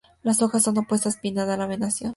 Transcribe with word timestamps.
Las 0.23 0.41
hojas 0.41 0.63
son 0.63 0.79
opuestas, 0.79 1.17
pinnadas 1.17 1.59
la 1.59 1.67
venación. 1.67 2.09